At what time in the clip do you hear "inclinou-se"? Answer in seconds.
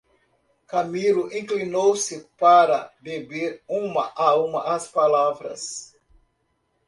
1.31-2.27